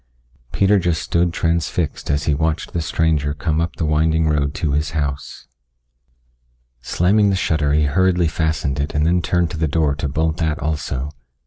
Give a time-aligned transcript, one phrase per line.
[0.51, 4.71] Peter just stood transfixed as he watched the stranger come up the winding road to
[4.71, 5.45] his house.
[6.81, 10.37] Slamming the shutter he hurriedly fastened it and then turned to the door to bolt
[10.37, 11.11] that also.